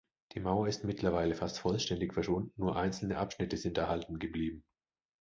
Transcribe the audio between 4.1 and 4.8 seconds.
geblieben.